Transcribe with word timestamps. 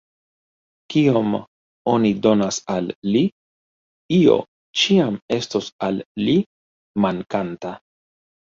Kiom 0.93 1.35
oni 1.91 2.11
donas 2.23 2.57
al 2.77 2.89
li, 3.11 3.21
io 4.19 4.39
ĉiam 4.85 5.21
estos 5.39 5.71
al 5.91 6.03
li 6.25 6.39
“mankanta”. 7.09 7.79